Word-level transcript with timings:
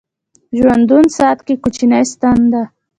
ژوندون 0.59 1.05
ساعت 1.17 1.39
کې 1.47 1.53
کوچنۍ 1.63 2.03
ستن 2.11 2.37
ده 2.51 2.63